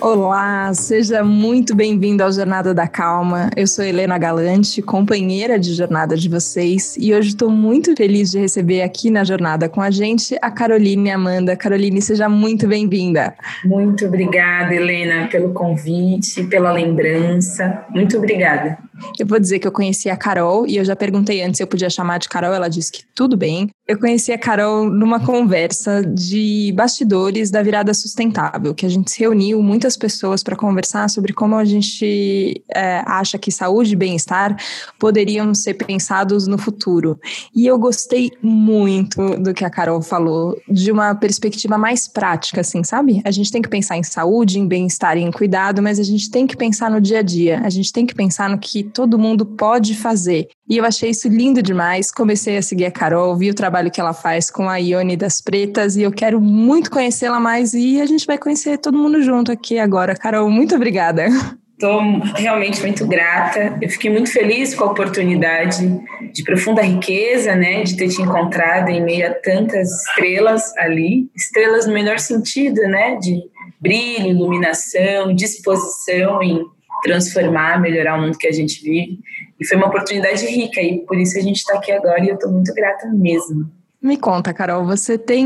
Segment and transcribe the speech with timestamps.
[0.00, 3.50] Olá, seja muito bem-vindo ao Jornada da Calma.
[3.56, 8.38] Eu sou Helena Galante, companheira de jornada de vocês, e hoje estou muito feliz de
[8.38, 11.56] receber aqui na jornada com a gente a Caroline Amanda.
[11.56, 13.34] Caroline, seja muito bem-vinda.
[13.64, 17.84] Muito obrigada, Helena, pelo convite, pela lembrança.
[17.90, 18.78] Muito obrigada.
[19.18, 21.66] Eu vou dizer que eu conheci a Carol e eu já perguntei antes se eu
[21.66, 23.68] podia chamar de Carol, ela disse que tudo bem.
[23.86, 29.20] Eu conheci a Carol numa conversa de bastidores da virada sustentável, que a gente se
[29.20, 34.56] reuniu muitas pessoas para conversar sobre como a gente é, acha que saúde e bem-estar
[34.98, 37.18] poderiam ser pensados no futuro.
[37.54, 42.84] E eu gostei muito do que a Carol falou, de uma perspectiva mais prática, assim,
[42.84, 43.22] sabe?
[43.24, 46.30] A gente tem que pensar em saúde, em bem-estar e em cuidado, mas a gente
[46.30, 49.18] tem que pensar no dia a dia, a gente tem que pensar no que todo
[49.18, 50.48] mundo pode fazer.
[50.68, 52.10] E eu achei isso lindo demais.
[52.10, 55.40] Comecei a seguir a Carol, vi o trabalho que ela faz com a Ione das
[55.40, 59.52] Pretas e eu quero muito conhecê-la mais e a gente vai conhecer todo mundo junto
[59.52, 60.14] aqui agora.
[60.14, 61.28] Carol, muito obrigada.
[61.72, 62.00] Estou
[62.34, 63.78] realmente muito grata.
[63.80, 66.00] Eu fiquei muito feliz com a oportunidade
[66.34, 71.86] de profunda riqueza, né, de ter te encontrado em meio a tantas estrelas ali, estrelas
[71.86, 73.40] no melhor sentido, né, de
[73.80, 76.64] brilho, iluminação, disposição em
[77.02, 79.18] transformar, melhorar o mundo que a gente vive.
[79.58, 82.34] E foi uma oportunidade rica e por isso a gente está aqui agora e eu
[82.34, 83.70] estou muito grata mesmo.
[84.00, 85.44] Me conta, Carol, você tem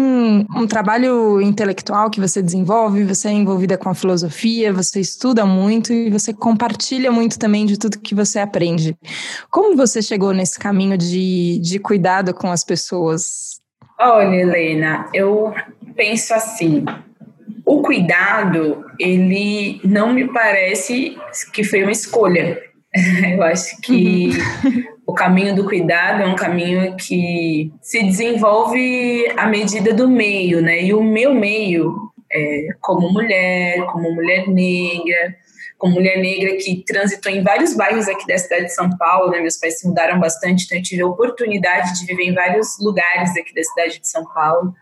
[0.55, 5.91] um trabalho intelectual que você desenvolve, você é envolvida com a filosofia, você estuda muito
[5.91, 8.95] e você compartilha muito também de tudo que você aprende.
[9.51, 13.59] Como você chegou nesse caminho de, de cuidado com as pessoas?
[13.99, 15.55] Olha, Helena, eu
[15.97, 16.85] penso assim,
[17.83, 21.19] o cuidado, ele não me parece
[21.53, 22.63] que foi uma escolha.
[23.35, 24.31] Eu acho que
[24.65, 24.85] uhum.
[25.07, 30.81] o caminho do cuidado é um caminho que se desenvolve à medida do meio, né?
[30.83, 35.35] E o meu meio, é, como mulher, como mulher negra,
[35.77, 39.41] como mulher negra que transitou em vários bairros aqui da cidade de São Paulo, né?
[39.41, 43.37] Meus pais se mudaram bastante, então eu tive a oportunidade de viver em vários lugares
[43.37, 44.73] aqui da cidade de São Paulo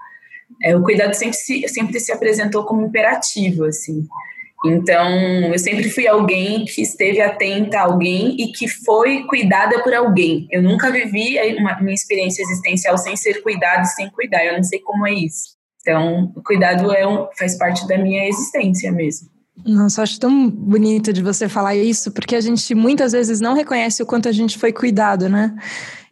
[0.62, 4.06] é, o cuidado sempre se, sempre se apresentou como imperativo, assim.
[4.64, 5.08] Então,
[5.50, 10.46] eu sempre fui alguém que esteve atenta a alguém e que foi cuidada por alguém.
[10.50, 14.44] Eu nunca vivi uma experiência existencial sem ser cuidado, sem cuidar.
[14.44, 15.56] Eu não sei como é isso.
[15.80, 19.30] Então, o cuidado é um, faz parte da minha existência mesmo.
[19.64, 24.02] Nossa, acho tão bonito de você falar isso, porque a gente muitas vezes não reconhece
[24.02, 25.54] o quanto a gente foi cuidado, né?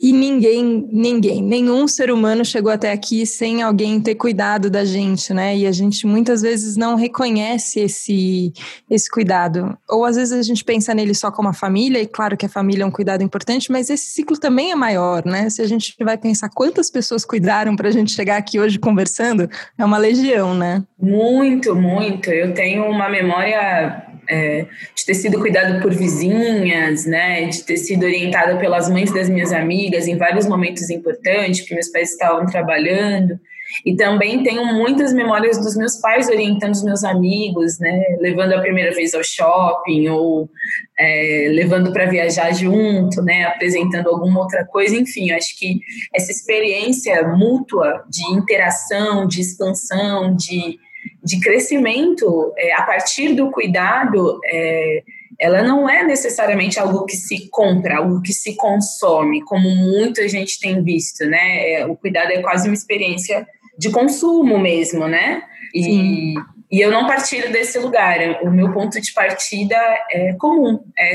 [0.01, 5.35] E ninguém, ninguém, nenhum ser humano chegou até aqui sem alguém ter cuidado da gente,
[5.35, 5.57] né?
[5.57, 8.53] E a gente muitas vezes não reconhece esse,
[8.89, 9.77] esse cuidado.
[9.89, 12.49] Ou às vezes a gente pensa nele só como a família, e claro que a
[12.49, 15.51] família é um cuidado importante, mas esse ciclo também é maior, né?
[15.51, 19.51] Se a gente vai pensar quantas pessoas cuidaram para a gente chegar aqui hoje conversando,
[19.77, 20.85] é uma legião, né?
[21.01, 22.31] Muito, muito.
[22.31, 28.05] Eu tenho uma memória é, de ter sido cuidado por vizinhas, né, de ter sido
[28.05, 33.39] orientada pelas mães das minhas amigas em vários momentos importantes, porque meus pais estavam trabalhando.
[33.85, 38.61] E também tenho muitas memórias dos meus pais orientando os meus amigos, né, levando a
[38.61, 40.49] primeira vez ao shopping ou
[40.99, 44.97] é, levando para viajar junto, né, apresentando alguma outra coisa.
[44.97, 45.81] Enfim, acho que
[46.15, 50.79] essa experiência mútua de interação, de expansão, de
[51.29, 55.03] de crescimento é, a partir do cuidado, é,
[55.39, 60.59] ela não é necessariamente algo que se compra, algo que se consome, como muita gente
[60.59, 61.73] tem visto, né?
[61.73, 63.47] É, o cuidado é quase uma experiência
[63.79, 65.43] de consumo mesmo, né?
[65.75, 66.33] E,
[66.73, 68.19] e eu não partilho desse lugar.
[68.43, 69.77] O meu ponto de partida
[70.11, 71.11] é comum, é,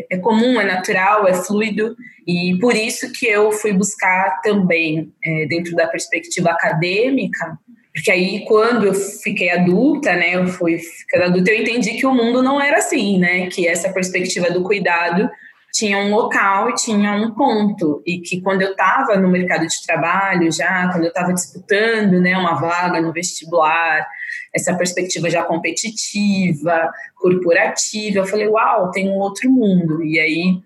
[0.00, 1.96] é, é comum, é natural, é fluido.
[2.24, 7.58] E por isso que eu fui buscar também, é, dentro da perspectiva acadêmica,
[7.96, 12.12] porque aí, quando eu fiquei adulta, né, eu fui ficando adulta, eu entendi que o
[12.12, 15.30] mundo não era assim, né, que essa perspectiva do cuidado
[15.72, 19.86] tinha um local e tinha um ponto, e que quando eu estava no mercado de
[19.86, 24.06] trabalho já, quando eu estava disputando, né, uma vaga no vestibular,
[24.54, 30.60] essa perspectiva já competitiva, corporativa, eu falei, uau, tem um outro mundo, e aí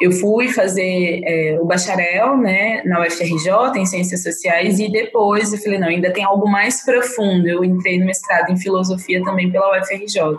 [0.00, 5.58] eu fui fazer é, o bacharel né, na UFRJ em Ciências Sociais e depois eu
[5.58, 7.48] falei, não, ainda tem algo mais profundo.
[7.48, 10.36] Eu entrei no mestrado em Filosofia também pela UFRJ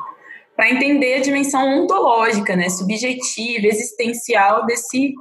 [0.55, 5.13] para entender a dimensão ontológica, né, subjetiva, existencial desse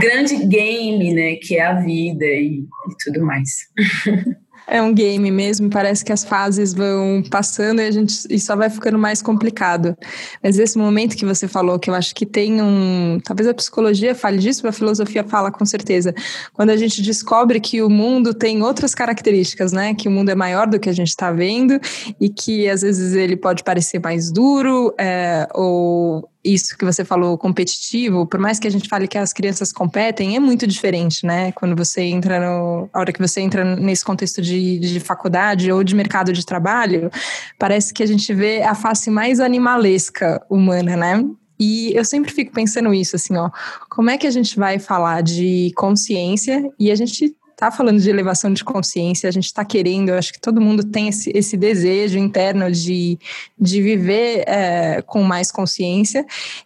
[0.00, 3.68] grande game, né, que é a vida e, e tudo mais.
[4.70, 8.54] é um game mesmo, parece que as fases vão passando e a gente e só
[8.54, 9.98] vai ficando mais complicado.
[10.40, 13.18] Mas esse momento que você falou, que eu acho que tem um.
[13.24, 16.14] Talvez a psicologia fale disso, a filosofia fala com certeza.
[16.54, 19.92] Quando a gente descobre que o mundo tem outras características, né?
[19.92, 21.80] Que o mundo é maior do que a gente está vendo
[22.20, 27.36] e que às vezes ele pode parecer mais duro é, ou isso que você falou
[27.36, 31.52] competitivo, por mais que a gente fale que as crianças competem, é muito diferente, né?
[31.52, 32.88] Quando você entra no.
[32.92, 37.10] A hora que você entra nesse contexto de, de faculdade ou de mercado de trabalho,
[37.58, 41.24] parece que a gente vê a face mais animalesca humana, né?
[41.58, 43.50] E eu sempre fico pensando isso, assim, ó,
[43.90, 48.08] como é que a gente vai falar de consciência e a gente está falando de
[48.08, 51.58] elevação de consciência, a gente está querendo, eu acho que todo mundo tem esse, esse
[51.58, 53.18] desejo interno de,
[53.58, 56.24] de viver é, com mais consciência.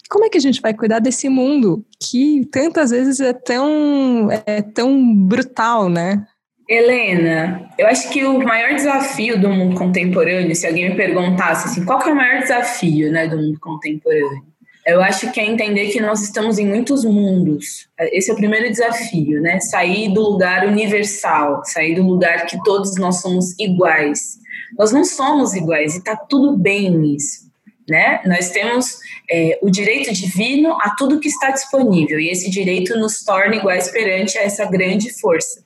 [0.08, 4.62] como é que a gente vai cuidar desse mundo que tantas vezes é tão, é
[4.62, 6.24] tão brutal, né?
[6.68, 11.84] Helena, eu acho que o maior desafio do mundo contemporâneo, se alguém me perguntasse assim,
[11.84, 14.42] qual que é o maior desafio né, do mundo contemporâneo?
[14.86, 17.88] Eu acho que é entender que nós estamos em muitos mundos.
[17.98, 19.58] Esse é o primeiro desafio, né?
[19.60, 24.38] Sair do lugar universal, sair do lugar que todos nós somos iguais.
[24.78, 27.50] Nós não somos iguais e está tudo bem nisso,
[27.88, 28.20] né?
[28.26, 28.98] Nós temos
[29.30, 33.90] é, o direito divino a tudo que está disponível e esse direito nos torna iguais
[33.90, 35.64] perante essa grande força.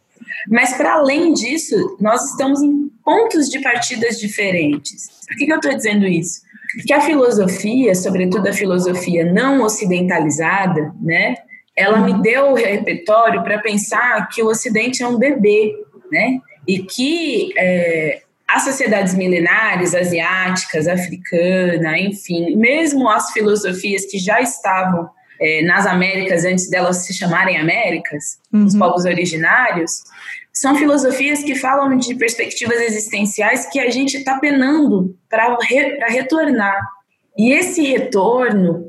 [0.48, 5.08] Mas para além disso, nós estamos em pontos de partidas diferentes.
[5.26, 6.42] Por que, que eu estou dizendo isso?
[6.86, 11.36] Que a filosofia, sobretudo a filosofia não ocidentalizada, né,
[11.74, 15.74] ela me deu o repertório para pensar que o Ocidente é um bebê,
[16.10, 24.40] né, e que é, as sociedades milenares, asiáticas, africana, enfim, mesmo as filosofias que já
[24.40, 25.08] estavam
[25.40, 28.64] é, nas Américas antes delas se chamarem Américas, uhum.
[28.64, 30.02] os povos originários,
[30.52, 36.80] são filosofias que falam de perspectivas existenciais que a gente está penando para re, retornar.
[37.36, 38.84] E esse retorno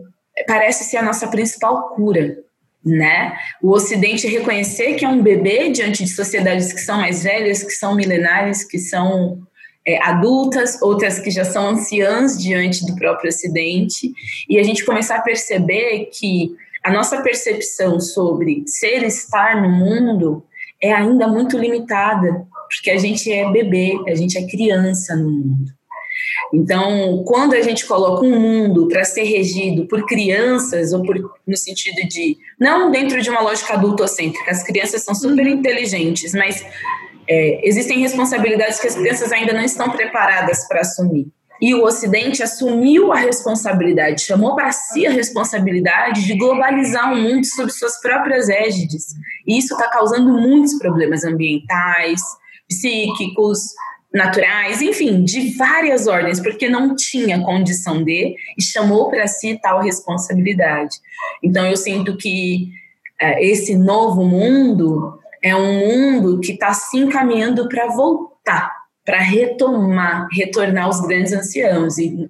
[0.48, 2.38] parece ser a nossa principal cura,
[2.84, 3.38] né?
[3.62, 7.72] O Ocidente reconhecer que é um bebê diante de sociedades que são mais velhas, que
[7.72, 9.40] são milenares, que são
[9.90, 14.14] é, adultas, outras que já são anciãs diante do próprio Ocidente,
[14.48, 16.52] e a gente começar a perceber que
[16.84, 20.44] a nossa percepção sobre ser estar no mundo
[20.80, 25.72] é ainda muito limitada, porque a gente é bebê, a gente é criança no mundo.
[26.54, 31.16] Então, quando a gente coloca um mundo para ser regido por crianças, ou por,
[31.48, 32.38] no sentido de.
[32.60, 35.54] Não dentro de uma lógica adultocêntrica, as crianças são super uhum.
[35.54, 36.64] inteligentes, mas
[37.30, 41.28] é, existem responsabilidades que as crianças ainda não estão preparadas para assumir.
[41.62, 47.46] E o Ocidente assumiu a responsabilidade, chamou para si a responsabilidade de globalizar o mundo
[47.46, 49.08] sob suas próprias égides.
[49.46, 52.22] E isso está causando muitos problemas ambientais,
[52.68, 53.60] psíquicos,
[54.12, 59.82] naturais, enfim, de várias ordens, porque não tinha condição de e chamou para si tal
[59.82, 60.96] responsabilidade.
[61.44, 62.70] Então eu sinto que
[63.22, 70.28] é, esse novo mundo é um mundo que está se encaminhando para voltar para retomar,
[70.32, 72.30] retornar os grandes anciãos e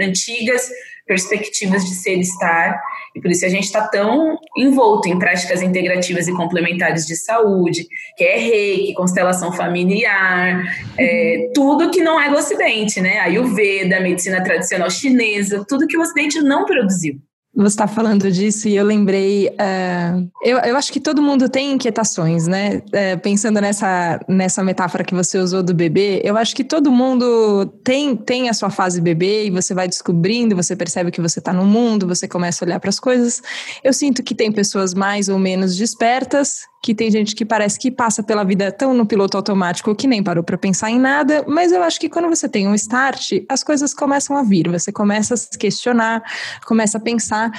[0.00, 0.70] antigas
[1.06, 2.80] perspectivas de ser estar.
[3.14, 7.86] E por isso a gente está tão envolto em práticas integrativas e complementares de saúde,
[8.16, 10.64] que é reiki, constelação familiar,
[10.98, 13.20] é, tudo que não é do Ocidente, né?
[13.20, 17.20] Ayurveda, medicina tradicional chinesa, tudo que o Ocidente não produziu.
[17.56, 19.48] Você está falando disso e eu lembrei.
[19.48, 22.82] Uh, eu, eu acho que todo mundo tem inquietações, né?
[22.88, 27.66] Uh, pensando nessa, nessa metáfora que você usou do bebê, eu acho que todo mundo
[27.84, 31.52] tem, tem a sua fase bebê e você vai descobrindo, você percebe que você está
[31.52, 33.40] no mundo, você começa a olhar para as coisas.
[33.84, 37.90] Eu sinto que tem pessoas mais ou menos despertas que tem gente que parece que
[37.90, 41.72] passa pela vida tão no piloto automático que nem parou para pensar em nada, mas
[41.72, 45.32] eu acho que quando você tem um start, as coisas começam a vir, você começa
[45.32, 46.22] a se questionar,
[46.66, 47.50] começa a pensar.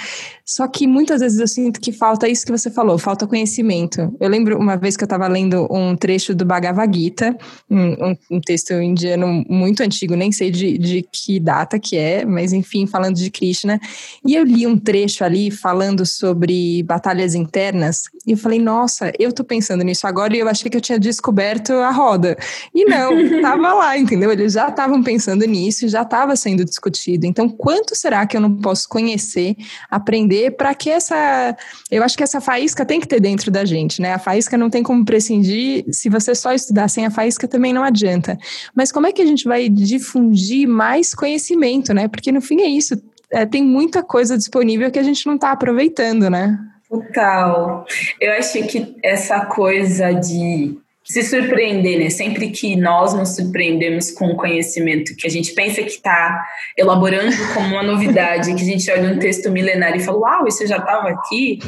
[0.45, 4.15] Só que muitas vezes eu sinto que falta isso que você falou, falta conhecimento.
[4.19, 7.35] Eu lembro uma vez que eu estava lendo um trecho do Bhagavad Gita,
[7.67, 12.53] um, um, texto indiano muito antigo, nem sei de, de que data que é, mas
[12.53, 13.79] enfim, falando de Krishna,
[14.23, 19.31] e eu li um trecho ali falando sobre batalhas internas, e eu falei, nossa, eu
[19.31, 22.37] tô pensando nisso agora e eu achei que eu tinha descoberto a roda.
[22.73, 24.31] E não, tava lá, entendeu?
[24.31, 27.25] Eles já estavam pensando nisso já estava sendo discutido.
[27.25, 29.55] Então, quanto será que eu não posso conhecer,
[29.89, 31.55] aprender para que essa.
[31.89, 34.13] Eu acho que essa faísca tem que ter dentro da gente, né?
[34.13, 35.85] A faísca não tem como prescindir.
[35.91, 38.37] Se você só estudar sem a faísca, também não adianta.
[38.75, 42.07] Mas como é que a gente vai difundir mais conhecimento, né?
[42.07, 43.01] Porque no fim é isso.
[43.31, 46.59] É, tem muita coisa disponível que a gente não está aproveitando, né?
[46.95, 47.85] Total.
[48.21, 52.09] Eu acho que essa coisa de se surpreender, né?
[52.09, 56.43] Sempre que nós nos surpreendemos com o conhecimento que a gente pensa que está
[56.75, 60.65] elaborando como uma novidade, que a gente olha um texto milenar e fala, uau, isso
[60.65, 61.59] já estava aqui,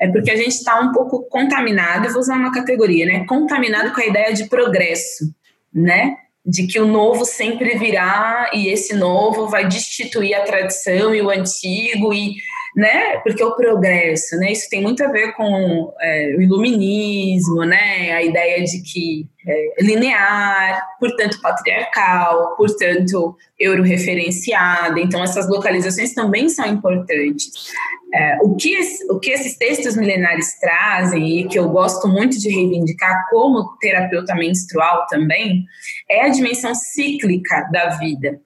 [0.00, 3.24] é porque a gente está um pouco contaminado, vou usar uma categoria, né?
[3.26, 5.32] Contaminado com a ideia de progresso,
[5.72, 6.16] né?
[6.44, 11.30] De que o novo sempre virá e esse novo vai destituir a tradição e o
[11.30, 12.34] antigo e
[12.74, 13.18] né?
[13.18, 14.52] Porque o progresso, né?
[14.52, 18.12] Isso tem muito a ver com é, o iluminismo, né?
[18.12, 25.00] A ideia de que é linear, portanto patriarcal, portanto euro-referenciada.
[25.00, 27.72] Então essas localizações também são importantes.
[28.12, 28.76] É, o, que,
[29.08, 34.34] o que esses textos milenares trazem e que eu gosto muito de reivindicar como terapeuta
[34.34, 35.64] menstrual também
[36.08, 38.40] é a dimensão cíclica da vida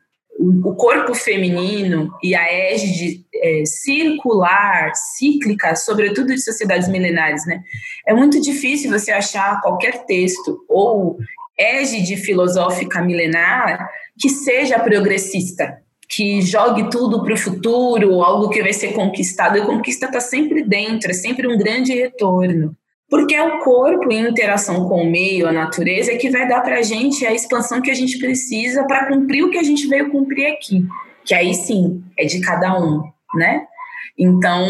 [0.64, 7.62] o corpo feminino e a égide é, circular, cíclica, sobretudo de sociedades milenares, né?
[8.06, 11.18] É muito difícil você achar qualquer texto ou
[11.58, 18.72] égide filosófica milenar que seja progressista, que jogue tudo para o futuro, algo que vai
[18.72, 19.60] ser conquistado.
[19.60, 22.76] A conquista está sempre dentro, é sempre um grande retorno.
[23.14, 26.62] Porque é o corpo em interação com o meio, a natureza, é que vai dar
[26.62, 29.86] para a gente a expansão que a gente precisa para cumprir o que a gente
[29.86, 30.84] veio cumprir aqui.
[31.24, 33.04] Que aí sim, é de cada um,
[33.36, 33.68] né?
[34.18, 34.66] Então,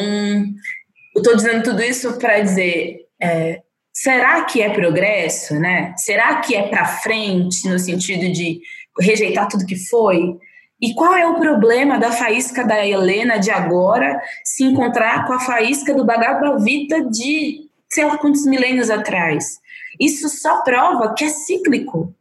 [1.17, 5.95] eu estou dizendo tudo isso para dizer, é, será que é progresso, né?
[5.97, 8.61] Será que é para frente, no sentido de
[9.01, 10.37] rejeitar tudo que foi?
[10.83, 15.41] E qual é o problema da faísca da Helena de agora se encontrar com a
[15.41, 17.64] faísca do Bhagavad Gita de
[17.95, 19.61] sei lá quantos milênios atrás.
[20.01, 22.13] Isso só prova que é cíclico.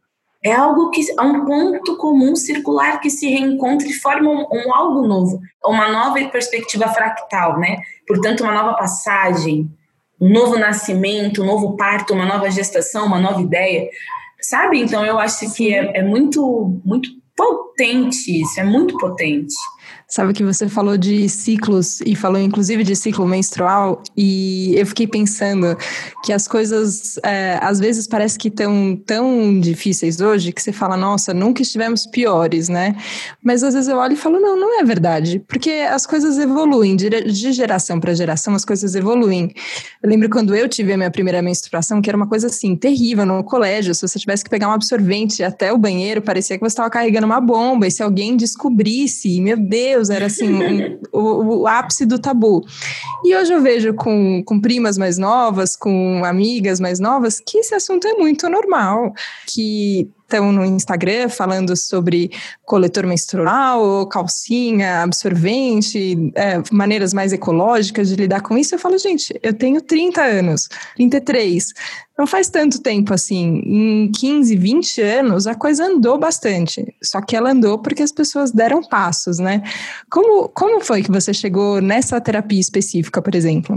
[0.42, 4.74] É algo que é um ponto comum circular que se reencontra e forma um, um
[4.74, 7.78] algo novo, uma nova perspectiva fractal, né?
[8.06, 9.70] Portanto, uma nova passagem,
[10.20, 13.88] um novo nascimento, um novo parto, uma nova gestação, uma nova ideia,
[14.38, 14.78] sabe?
[14.78, 19.54] Então, eu acho que é, é muito, muito potente isso, é muito potente.
[20.08, 25.06] Sabe que você falou de ciclos e falou inclusive de ciclo menstrual e eu fiquei
[25.06, 25.76] pensando
[26.22, 30.96] que as coisas é, às vezes parece que estão tão difíceis hoje que você fala,
[30.96, 32.94] nossa, nunca estivemos piores, né?
[33.42, 36.96] Mas às vezes eu olho e falo, não, não é verdade, porque as coisas evoluem
[36.96, 37.08] de,
[37.52, 39.52] geração para geração, as coisas evoluem.
[40.02, 43.26] Eu lembro quando eu tive a minha primeira menstruação, que era uma coisa assim, terrível
[43.26, 46.72] no colégio, se você tivesse que pegar um absorvente até o banheiro, parecia que você
[46.72, 51.66] estava carregando uma bomba, e se alguém descobrisse, meu Deus, Deus, era assim, o, o,
[51.66, 52.64] ápice do tabu.
[53.24, 57.74] E hoje eu vejo com, com primas mais novas, com amigas mais novas, que esse
[57.74, 59.12] assunto é muito normal,
[59.46, 62.30] que estão no Instagram falando sobre
[62.64, 68.74] coletor menstrual, calcinha, absorvente, é, maneiras mais ecológicas de lidar com isso.
[68.74, 71.72] Eu falo, gente, eu tenho 30 anos, 33.
[72.18, 73.62] Não faz tanto tempo assim.
[73.66, 76.94] Em 15, 20 anos, a coisa andou bastante.
[77.02, 79.62] Só que ela andou porque as pessoas deram passos, né?
[80.10, 83.74] Como, como foi que você chegou nessa terapia específica, por exemplo?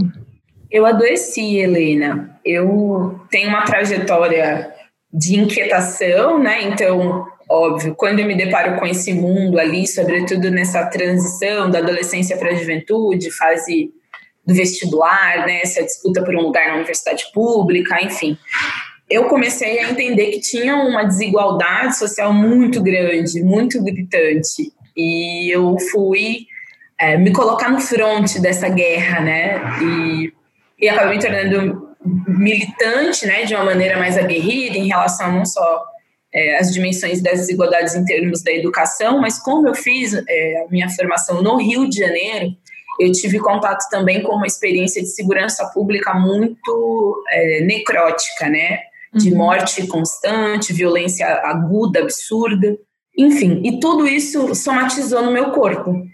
[0.70, 2.38] Eu adoeci, Helena.
[2.44, 4.77] Eu tenho uma trajetória
[5.12, 6.62] de inquietação, né?
[6.62, 12.36] Então, óbvio, quando eu me deparo com esse mundo ali, sobretudo nessa transição da adolescência
[12.36, 13.90] para a juventude, fase
[14.46, 15.60] do vestibular, né?
[15.62, 18.36] Essa disputa por um lugar na universidade pública, enfim.
[19.08, 24.70] Eu comecei a entender que tinha uma desigualdade social muito grande, muito gritante.
[24.94, 26.46] E eu fui
[26.98, 29.60] é, me colocar no fronte dessa guerra, né?
[29.82, 30.32] E,
[30.84, 35.84] e acabei me tornando militante, né, de uma maneira mais aguerrida em relação não só
[36.32, 40.70] é, às dimensões das desigualdades em termos da educação, mas como eu fiz é, a
[40.70, 42.54] minha formação no Rio de Janeiro,
[43.00, 48.80] eu tive contato também com uma experiência de segurança pública muito é, necrótica, né,
[49.14, 49.38] de uhum.
[49.38, 52.76] morte constante, violência aguda, absurda,
[53.16, 56.06] enfim, e tudo isso somatizou no meu corpo.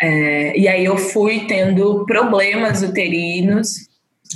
[0.00, 3.85] É, e aí eu fui tendo problemas uterinos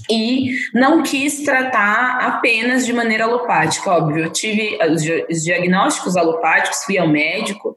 [0.09, 4.25] e não quis tratar apenas de maneira alopática, óbvio.
[4.25, 4.79] Eu tive
[5.29, 7.77] os diagnósticos alopáticos, fui ao médico,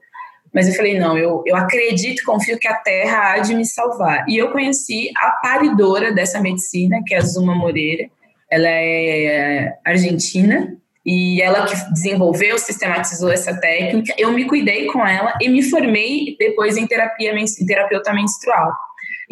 [0.54, 3.66] mas eu falei, não, eu, eu acredito e confio que a Terra há de me
[3.66, 4.26] salvar.
[4.28, 8.08] E eu conheci a paridora dessa medicina, que é a Zuma Moreira.
[8.50, 14.14] Ela é argentina e ela que desenvolveu, sistematizou essa técnica.
[14.16, 17.34] Eu me cuidei com ela e me formei depois em terapia
[17.66, 18.72] terapeuta menstrual.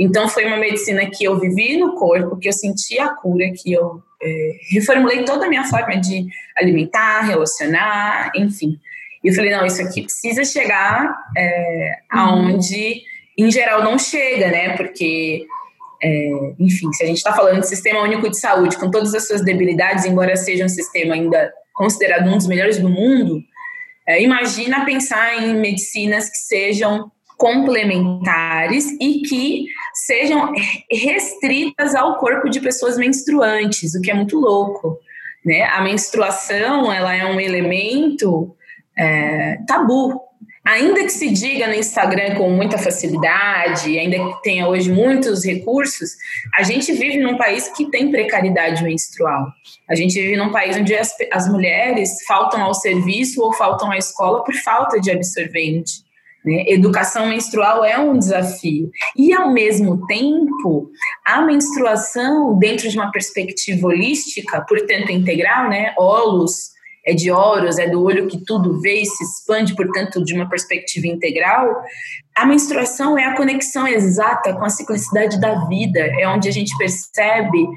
[0.04, 3.72] Então, foi uma medicina que eu vivi no corpo, que eu senti a cura, que
[3.72, 6.26] eu é, reformulei toda a minha forma de
[6.58, 8.80] alimentar, relacionar, enfim.
[9.24, 13.04] E eu falei, não, isso aqui precisa chegar é, aonde,
[13.38, 14.76] em geral, não chega, né?
[14.76, 15.46] Porque
[16.04, 19.28] é, enfim, se a gente está falando de sistema único de saúde, com todas as
[19.28, 23.40] suas debilidades, embora seja um sistema ainda considerado um dos melhores do mundo,
[24.08, 30.54] é, imagina pensar em medicinas que sejam complementares e que sejam
[30.92, 34.98] restritas ao corpo de pessoas menstruantes, o que é muito louco.
[35.46, 35.64] Né?
[35.64, 38.56] A menstruação ela é um elemento
[38.98, 40.22] é, tabu
[40.64, 46.12] ainda que se diga no Instagram com muita facilidade, ainda que tenha hoje muitos recursos,
[46.56, 49.48] a gente vive num país que tem precariedade menstrual.
[49.90, 53.98] A gente vive num país onde as, as mulheres faltam ao serviço ou faltam à
[53.98, 56.04] escola por falta de absorvente.
[56.46, 56.66] Né?
[56.68, 58.90] Educação menstrual é um desafio.
[59.16, 60.90] E, ao mesmo tempo,
[61.26, 65.94] a menstruação, dentro de uma perspectiva holística, portanto integral, né?
[65.98, 66.72] Olos,
[67.06, 70.48] é de Horus, é do olho que tudo vê e se expande, portanto, de uma
[70.48, 71.82] perspectiva integral,
[72.36, 76.76] a menstruação é a conexão exata com a ciclicidade da vida, é onde a gente
[76.78, 77.68] percebe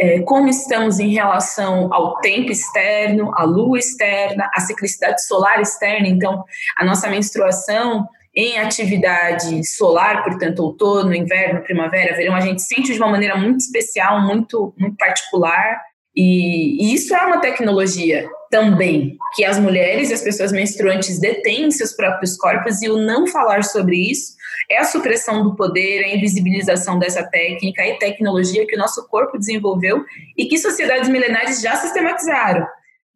[0.00, 6.08] é, como estamos em relação ao tempo externo, à lua externa, à ciclicidade solar externa.
[6.08, 6.44] Então,
[6.76, 12.98] a nossa menstruação em atividade solar, portanto, outono, inverno, primavera, verão, a gente sente de
[12.98, 15.80] uma maneira muito especial, muito, muito particular.
[16.16, 21.72] E, e, isso é uma tecnologia também, que as mulheres e as pessoas menstruantes detêm
[21.72, 24.34] seus próprios corpos e o não falar sobre isso
[24.70, 29.36] é a supressão do poder, a invisibilização dessa técnica e tecnologia que o nosso corpo
[29.38, 30.04] desenvolveu
[30.38, 32.64] e que sociedades milenares já sistematizaram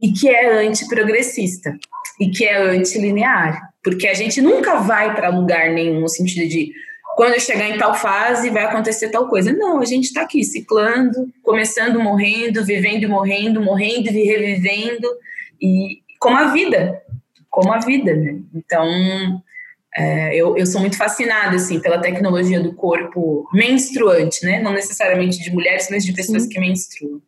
[0.03, 1.73] e que é antiprogressista
[2.21, 6.73] e que é antilinear, porque a gente nunca vai para lugar nenhum no sentido de
[7.19, 9.53] quando eu chegar em tal fase vai acontecer tal coisa.
[9.53, 15.09] Não, a gente está aqui ciclando, começando, morrendo, vivendo e morrendo, morrendo e revivendo,
[15.61, 17.03] e como a vida,
[17.51, 18.39] como a vida, né?
[18.55, 18.87] Então,
[19.97, 24.63] é, eu, eu sou muito fascinada, assim, pela tecnologia do corpo menstruante, né?
[24.63, 26.49] Não necessariamente de mulheres, mas de pessoas Sim.
[26.49, 27.21] que menstruam.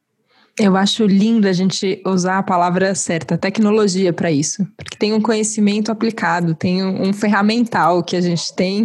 [0.62, 5.20] Eu acho lindo a gente usar a palavra certa, tecnologia, para isso, porque tem um
[5.20, 8.84] conhecimento aplicado, tem um, ferramental que a gente tem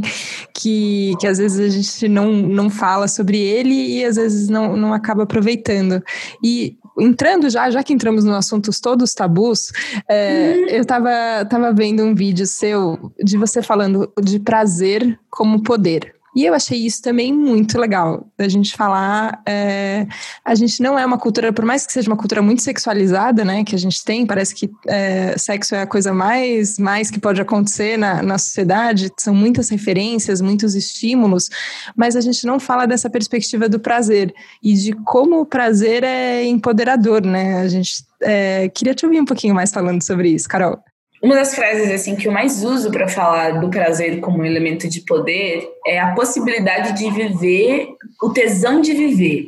[0.53, 4.77] que, que às vezes a gente não, não fala sobre ele e às vezes não,
[4.77, 6.01] não acaba aproveitando.
[6.41, 9.74] E entrando já, já que entramos no assuntos todos tabus,
[10.08, 10.67] é, uhum.
[10.70, 16.15] eu estava tava vendo um vídeo seu de você falando de prazer como poder.
[16.36, 19.42] E eu achei isso também muito legal, da gente falar.
[19.48, 20.06] É,
[20.44, 23.64] a gente não é uma cultura, por mais que seja uma cultura muito sexualizada, né,
[23.64, 27.40] que a gente tem, parece que é, sexo é a coisa mais, mais que pode
[27.40, 31.50] acontecer na, na sociedade, são muitas referências, muitos estímulos,
[31.96, 36.44] mas a gente não fala dessa perspectiva do prazer e de como o prazer é
[36.44, 37.62] empoderador, né?
[37.62, 40.80] A gente é, queria te ouvir um pouquinho mais falando sobre isso, Carol.
[41.25, 44.88] Uma das frases assim que eu mais uso para falar do prazer como um elemento
[44.88, 47.88] de poder é a possibilidade de viver,
[48.22, 49.48] o tesão de viver.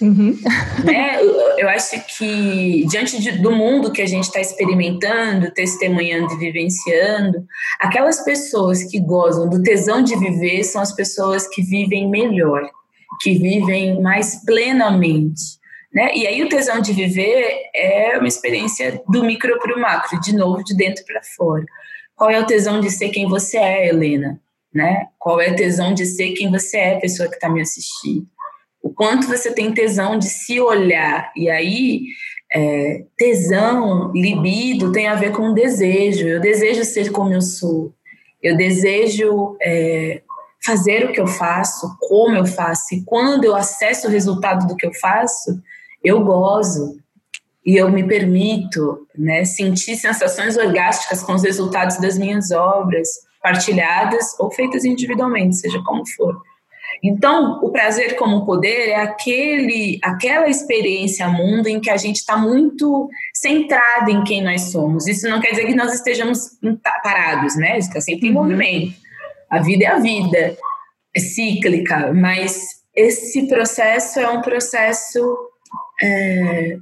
[0.00, 0.38] Uhum.
[0.84, 1.18] Né?
[1.58, 7.44] Eu acho que diante de, do mundo que a gente está experimentando, testemunhando e vivenciando,
[7.80, 12.70] aquelas pessoas que gozam do tesão de viver são as pessoas que vivem melhor,
[13.20, 15.58] que vivem mais plenamente.
[15.92, 16.14] Né?
[16.14, 20.34] E aí o tesão de viver é uma experiência do micro para o macro, de
[20.34, 21.64] novo, de dentro para fora.
[22.14, 24.40] Qual é o tesão de ser quem você é, Helena?
[24.72, 25.06] Né?
[25.18, 28.26] Qual é o tesão de ser quem você é, pessoa que está me assistindo?
[28.82, 31.32] O quanto você tem tesão de se olhar.
[31.36, 32.02] E aí,
[32.52, 36.26] é, tesão, libido, tem a ver com desejo.
[36.26, 37.92] Eu desejo ser como eu sou.
[38.40, 40.22] Eu desejo é,
[40.64, 42.94] fazer o que eu faço, como eu faço.
[42.94, 45.60] E quando eu acesso o resultado do que eu faço,
[46.02, 46.98] eu gozo
[47.64, 53.08] e eu me permito né, sentir sensações orgásticas com os resultados das minhas obras,
[53.42, 56.40] partilhadas ou feitas individualmente, seja como for.
[57.02, 62.36] Então, o prazer como poder é aquele, aquela experiência mundo em que a gente está
[62.36, 65.06] muito centrado em quem nós somos.
[65.06, 66.58] Isso não quer dizer que nós estejamos
[67.02, 67.78] parados, né?
[67.78, 68.42] Está sempre em uhum.
[68.42, 68.94] movimento.
[69.48, 70.56] A vida é a vida,
[71.16, 75.49] é cíclica, mas esse processo é um processo
[76.02, 76.76] é,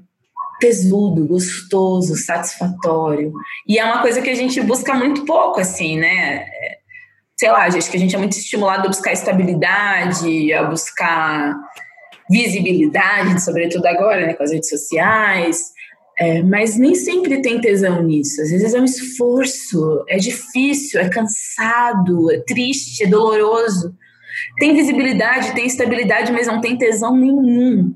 [0.60, 3.32] tesudo, gostoso, satisfatório.
[3.66, 6.44] E é uma coisa que a gente busca muito pouco, assim, né?
[7.36, 11.54] Sei lá, acho que a gente é muito estimulado a buscar estabilidade, a buscar
[12.30, 15.72] visibilidade, sobretudo agora, né, com as redes sociais.
[16.20, 18.42] É, mas nem sempre tem tesão nisso.
[18.42, 23.94] Às vezes é um esforço, é difícil, é cansado, é triste, é doloroso.
[24.58, 27.94] Tem visibilidade, tem estabilidade, mas não tem tesão nenhum.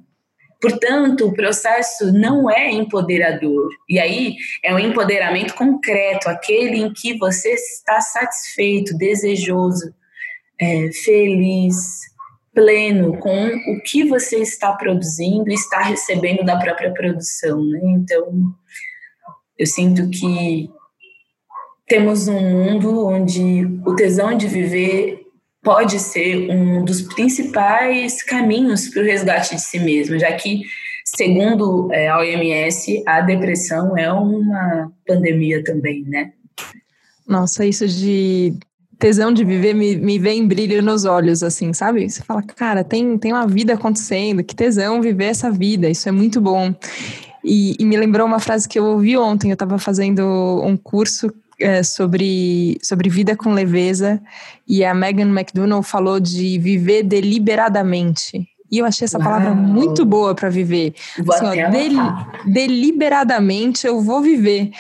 [0.63, 3.69] Portanto, o processo não é empoderador.
[3.89, 9.93] E aí é um empoderamento concreto, aquele em que você está satisfeito, desejoso,
[10.61, 11.75] é, feliz,
[12.55, 17.81] pleno com o que você está produzindo e está recebendo da própria produção, né?
[17.83, 18.33] Então,
[19.59, 20.71] eu sinto que
[21.89, 25.22] temos um mundo onde o tesão de viver
[25.63, 30.63] pode ser um dos principais caminhos para o resgate de si mesmo, já que,
[31.05, 36.33] segundo é, a OMS, a depressão é uma pandemia também, né?
[37.27, 38.55] Nossa, isso de
[38.99, 42.09] tesão de viver me, me vem brilho nos olhos, assim, sabe?
[42.09, 46.13] Você fala, cara, tem, tem uma vida acontecendo, que tesão viver essa vida, isso é
[46.13, 46.75] muito bom.
[47.45, 50.23] E, e me lembrou uma frase que eu ouvi ontem, eu estava fazendo
[50.65, 54.21] um curso é, sobre, sobre vida com leveza,
[54.67, 58.49] e a Megan McDonnell falou de viver deliberadamente.
[58.73, 59.29] E eu achei essa Uau.
[59.29, 60.95] palavra muito boa para viver.
[61.31, 61.93] Assim, ó, del,
[62.47, 64.71] deliberadamente eu vou viver.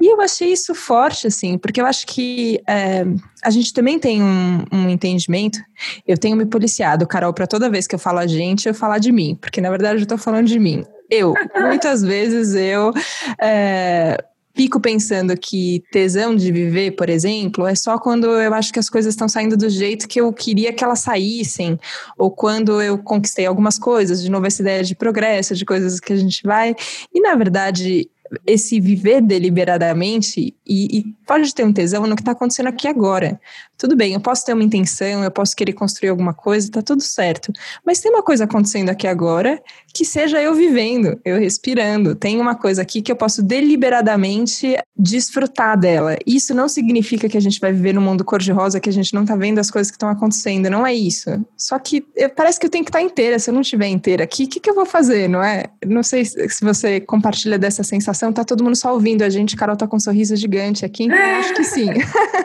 [0.00, 3.04] E eu achei isso forte, assim, porque eu acho que é,
[3.42, 5.58] a gente também tem um, um, entendimento.
[6.06, 8.98] Eu tenho me policiado, Carol, para toda vez que eu falo a gente, eu falar
[8.98, 10.82] de mim, porque na verdade eu tô falando de mim.
[11.10, 12.92] Eu, muitas vezes eu.
[13.40, 18.78] É, fico pensando que tesão de viver, por exemplo, é só quando eu acho que
[18.78, 21.78] as coisas estão saindo do jeito que eu queria que elas saíssem,
[22.16, 26.12] ou quando eu conquistei algumas coisas, de novo essa ideia de progresso, de coisas que
[26.12, 26.74] a gente vai.
[27.12, 28.08] E na verdade,
[28.46, 33.40] esse viver deliberadamente e, e, pode ter um tesão no que está acontecendo aqui agora.
[33.76, 37.02] Tudo bem, eu posso ter uma intenção, eu posso querer construir alguma coisa, tá tudo
[37.02, 37.52] certo.
[37.84, 39.62] Mas tem uma coisa acontecendo aqui agora
[39.94, 42.16] que seja eu vivendo, eu respirando.
[42.16, 46.16] Tem uma coisa aqui que eu posso deliberadamente desfrutar dela.
[46.26, 49.24] Isso não significa que a gente vai viver no mundo cor-de-rosa, que a gente não
[49.24, 50.68] tá vendo as coisas que estão acontecendo.
[50.68, 51.30] Não é isso.
[51.56, 53.38] Só que eu, parece que eu tenho que estar tá inteira.
[53.38, 55.66] Se eu não estiver inteira aqui, o que, que eu vou fazer, não é?
[55.86, 58.32] Não sei se você compartilha dessa sensação.
[58.32, 59.54] Tá todo mundo só ouvindo a gente.
[59.56, 61.86] Carol tá com um sorriso gigante aqui, então acho que sim.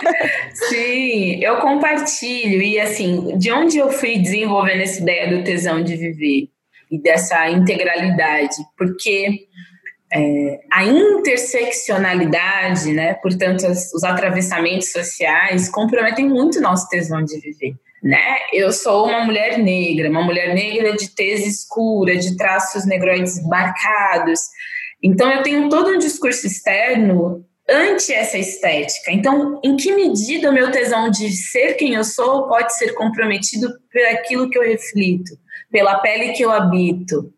[0.70, 2.62] sim, eu compartilho.
[2.62, 6.50] E assim, de onde eu fui desenvolvendo essa ideia do tesão de viver
[6.90, 8.56] e dessa integralidade?
[8.78, 9.48] Porque
[10.12, 17.76] é, a interseccionalidade, né, portanto, as, os atravessamentos sociais comprometem muito nosso tesão de viver.
[18.02, 18.38] Né?
[18.54, 24.40] Eu sou uma mulher negra, uma mulher negra de tez escura, de traços negroides marcados.
[25.04, 29.12] Então, eu tenho todo um discurso externo ante essa estética.
[29.12, 33.70] Então, em que medida o meu tesão de ser quem eu sou pode ser comprometido
[33.92, 35.32] por aquilo que eu reflito,
[35.72, 37.34] pela pele que eu habito?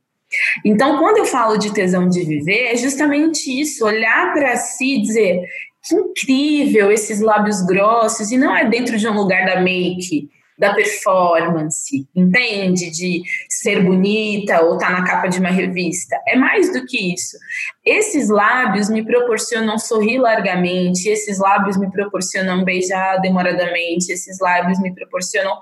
[0.63, 5.01] Então, quando eu falo de tesão de viver, é justamente isso: olhar para si e
[5.01, 5.41] dizer
[5.83, 10.75] que incrível esses lábios grossos, e não é dentro de um lugar da make, da
[10.75, 12.91] performance, entende?
[12.91, 16.15] De ser bonita ou estar tá na capa de uma revista.
[16.27, 17.35] É mais do que isso.
[17.83, 24.93] Esses lábios me proporcionam sorrir largamente, esses lábios me proporcionam beijar demoradamente, esses lábios me
[24.93, 25.57] proporcionam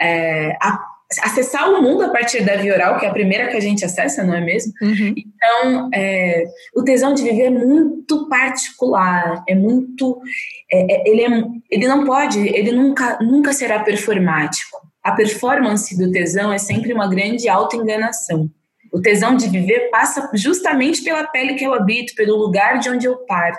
[0.00, 0.89] é, a
[1.22, 3.84] acessar o mundo a partir da via oral, que é a primeira que a gente
[3.84, 4.72] acessa, não é mesmo?
[4.80, 5.14] Uhum.
[5.16, 6.44] Então, é,
[6.74, 10.20] o tesão de viver é muito particular, é muito.
[10.70, 14.78] É, é, ele, é, ele não pode, ele nunca, nunca será performático.
[15.02, 18.48] A performance do tesão é sempre uma grande autoenganação.
[18.92, 23.06] O tesão de viver passa justamente pela pele que eu habito, pelo lugar de onde
[23.06, 23.58] eu parto.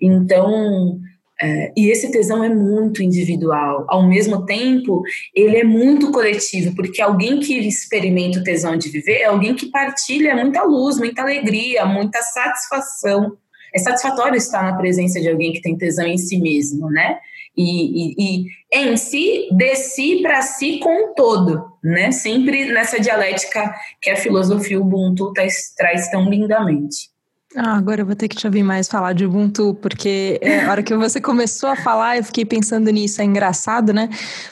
[0.00, 0.98] Então,
[1.40, 3.84] é, e esse tesão é muito individual.
[3.88, 5.02] Ao mesmo tempo,
[5.34, 9.70] ele é muito coletivo, porque alguém que experimenta o tesão de viver é alguém que
[9.70, 13.36] partilha muita luz, muita alegria, muita satisfação.
[13.74, 17.18] É satisfatório estar na presença de alguém que tem tesão em si mesmo, né?
[17.56, 22.12] E, e, e em si, de si para si com o todo, né?
[22.12, 27.13] Sempre nessa dialética que a filosofia Ubuntu traz, traz tão lindamente.
[27.56, 30.70] Ah, agora eu vou ter que te ouvir mais falar de Ubuntu, porque é, a
[30.72, 33.22] hora que você começou a falar, eu fiquei pensando nisso.
[33.22, 34.08] É engraçado, né?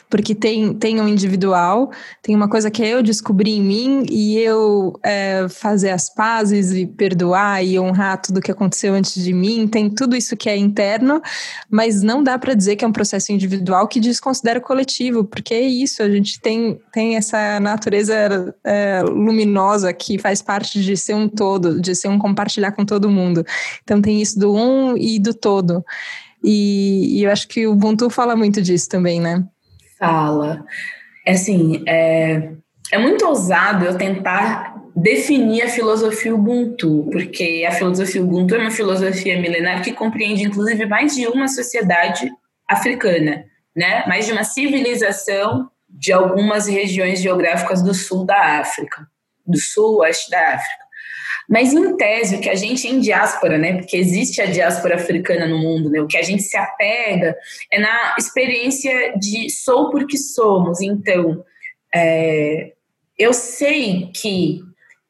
[0.09, 4.97] Porque tem, tem um individual, tem uma coisa que eu descobri em mim e eu
[5.03, 9.67] é, fazer as pazes e perdoar e honrar tudo que aconteceu antes de mim.
[9.67, 11.21] Tem tudo isso que é interno,
[11.69, 15.53] mas não dá para dizer que é um processo individual que desconsidera o coletivo, porque
[15.53, 21.15] é isso, a gente tem, tem essa natureza é, luminosa que faz parte de ser
[21.15, 23.43] um todo, de ser um compartilhar com todo todo mundo.
[23.83, 25.83] Então tem isso do um e do todo.
[26.43, 29.43] E, e eu acho que o Ubuntu fala muito disso também, né?
[29.97, 30.63] Fala.
[31.25, 32.51] É assim, é,
[32.91, 38.71] é muito ousado eu tentar definir a filosofia Ubuntu, porque a filosofia Ubuntu é uma
[38.71, 42.29] filosofia milenar que compreende inclusive mais de uma sociedade
[42.69, 44.05] africana, né?
[44.05, 49.07] Mais de uma civilização de algumas regiões geográficas do sul da África,
[49.45, 50.82] do sul oeste da África.
[51.49, 53.77] Mas em tese, o que a gente em diáspora, né?
[53.77, 56.01] Porque existe a diáspora africana no mundo, né?
[56.01, 57.35] O que a gente se apega
[57.71, 60.81] é na experiência de sou porque somos.
[60.81, 61.43] Então,
[61.93, 62.73] é,
[63.17, 64.61] eu sei que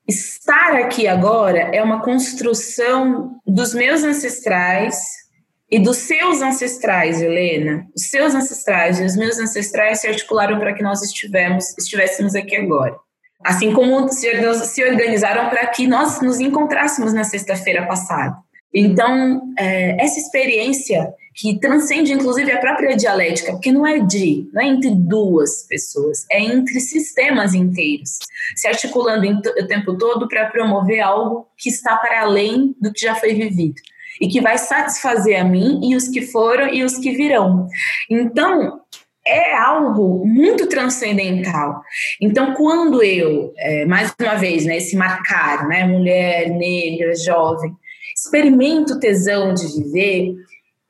[0.08, 5.24] estar aqui agora é uma construção dos meus ancestrais
[5.72, 7.88] e dos seus ancestrais, Helena.
[7.96, 12.56] Os seus ancestrais e os meus ancestrais se articularam para que nós estivemos, estivéssemos aqui
[12.56, 12.96] agora.
[13.44, 18.36] Assim como se, organizaram para que nós nos encontrássemos na sexta-feira passada.
[18.74, 24.62] Então, é, essa experiência que transcende inclusive a própria dialética, porque não é de, não
[24.62, 28.20] é entre duas pessoas, é entre sistemas inteiros,
[28.56, 33.16] se articulando o tempo todo para promover algo que está para além do que já
[33.16, 33.82] foi vivido
[34.22, 37.68] e que vai satisfazer a mim e os que foram e os que virão.
[38.10, 38.80] Então,
[39.26, 41.82] é algo muito transcendental.
[42.20, 47.74] Então, quando eu, é, mais uma vez, né, esse marcar, né, mulher, negra, jovem,
[48.16, 50.36] experimento tesão de viver,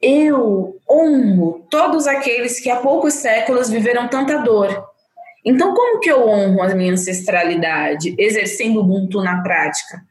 [0.01, 4.83] eu honro todos aqueles que há poucos séculos viveram tanta dor.
[5.45, 10.01] Então, como que eu honro a minha ancestralidade, exercendo Ubuntu na prática?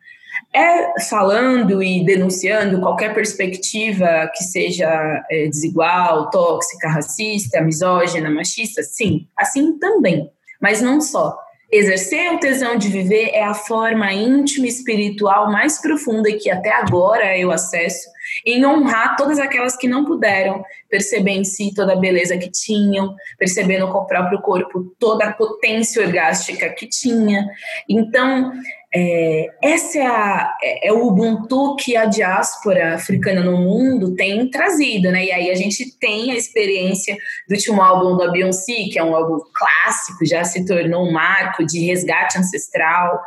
[0.54, 8.82] É falando e denunciando qualquer perspectiva que seja é, desigual, tóxica, racista, misógina, machista?
[8.82, 11.38] Sim, assim também, mas não só.
[11.72, 16.70] Exercer o tesão de viver é a forma íntima e espiritual mais profunda que até
[16.70, 18.10] agora eu acesso
[18.44, 23.14] em honrar todas aquelas que não puderam perceber em si toda a beleza que tinham,
[23.38, 27.46] percebendo com o próprio corpo toda a potência orgástica que tinha.
[27.88, 28.52] Então,
[28.94, 34.50] é, essa é, a, é, é, o Ubuntu que a diáspora africana no mundo tem
[34.50, 35.24] trazido, né?
[35.24, 37.16] E aí a gente tem a experiência
[37.48, 41.64] do último álbum da Beyoncé, que é um álbum clássico, já se tornou um marco
[41.64, 43.18] de resgate ancestral,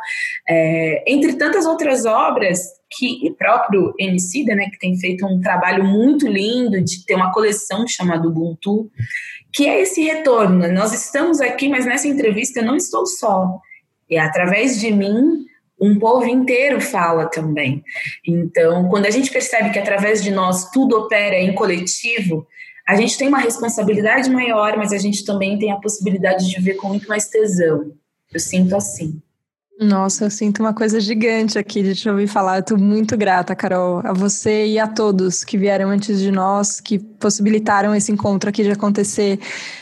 [0.48, 2.60] é, entre tantas outras obras
[2.96, 7.32] que o próprio Emicida, né, que tem feito um trabalho muito lindo de ter uma
[7.32, 8.88] coleção chamada Ubuntu,
[9.52, 10.70] que é esse retorno.
[10.72, 13.58] Nós estamos aqui, mas nessa entrevista eu não estou só.
[14.08, 15.44] É através de mim
[15.80, 17.84] um povo inteiro fala também.
[18.26, 22.46] Então, quando a gente percebe que através de nós tudo opera em coletivo,
[22.86, 26.74] a gente tem uma responsabilidade maior, mas a gente também tem a possibilidade de ver
[26.74, 27.92] com muito mais tesão.
[28.32, 29.20] Eu sinto assim.
[29.78, 32.60] Nossa, eu sinto uma coisa gigante aqui de te ouvir falar.
[32.60, 36.98] Estou muito grata, Carol, a você e a todos que vieram antes de nós, que
[36.98, 39.38] possibilitaram esse encontro aqui de acontecer.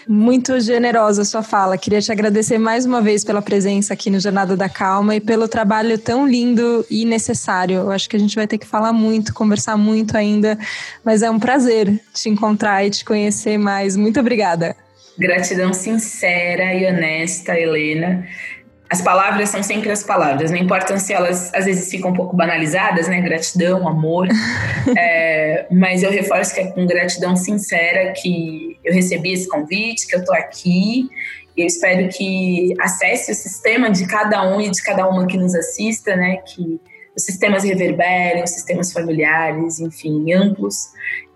[0.09, 1.79] Muito generosa a sua fala.
[1.79, 5.47] Queria te agradecer mais uma vez pela presença aqui no Jornada da Calma e pelo
[5.47, 7.77] trabalho tão lindo e necessário.
[7.77, 10.59] Eu acho que a gente vai ter que falar muito, conversar muito ainda,
[11.05, 13.97] mas é um prazer te encontrar e te conhecer mais.
[13.97, 14.75] Muito obrigada.
[15.17, 18.27] Gratidão sincera e honesta, Helena
[18.89, 22.37] as palavras são sempre as palavras, não importa se elas às vezes ficam um pouco
[22.37, 23.21] banalizadas, né?
[23.21, 24.29] Gratidão, amor.
[24.97, 30.15] é, mas eu reforço que é com gratidão sincera que eu recebi esse convite, que
[30.15, 31.09] eu tô aqui.
[31.57, 35.39] E eu espero que acesse o sistema de cada um e de cada uma que
[35.39, 36.37] nos assista, né?
[36.39, 36.81] Que
[37.17, 40.89] os sistemas reverberem, os sistemas familiares, enfim, amplos,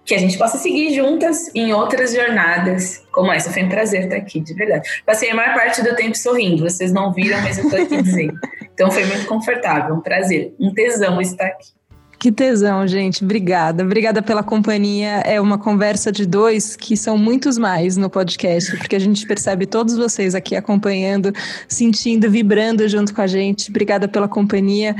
[0.09, 3.53] que a gente possa seguir juntas em outras jornadas como essa.
[3.53, 4.89] Foi um prazer estar aqui, de verdade.
[5.05, 8.41] Passei a maior parte do tempo sorrindo, vocês não viram, mas eu estou aqui dizendo.
[8.73, 11.78] Então foi muito confortável, um prazer, um tesão estar aqui.
[12.19, 13.23] Que tesão, gente.
[13.23, 13.85] Obrigada.
[13.85, 15.23] Obrigada pela companhia.
[15.25, 19.67] É uma conversa de dois que são muitos mais no podcast, porque a gente percebe
[19.67, 21.33] todos vocês aqui acompanhando,
[21.69, 23.71] sentindo, vibrando junto com a gente.
[23.71, 24.97] Obrigada pela companhia.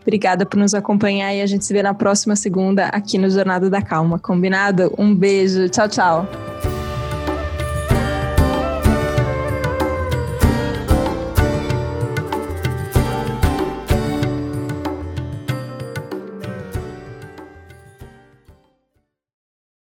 [0.00, 3.68] Obrigada por nos acompanhar e a gente se vê na próxima segunda aqui no Jornada
[3.68, 4.18] da Calma.
[4.18, 4.94] Combinado?
[4.96, 5.68] Um beijo.
[5.68, 6.79] Tchau, tchau.